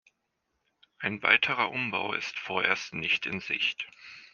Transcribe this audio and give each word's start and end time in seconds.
Ein 0.97 1.21
weiterer 1.21 1.69
Umbau 1.69 2.13
ist 2.13 2.39
vorerst 2.39 2.95
nicht 2.95 3.27
in 3.27 3.39
Sicht. 3.39 3.85